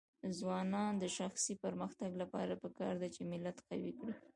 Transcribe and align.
د 0.23 0.25
ځوانانو 0.39 0.99
د 1.01 1.05
شخصي 1.17 1.53
پرمختګ 1.63 2.11
لپاره 2.21 2.53
پکار 2.63 2.93
ده 3.01 3.07
چې 3.15 3.21
ملت 3.31 3.57
قوي 3.69 3.91
کړي. 3.99 4.15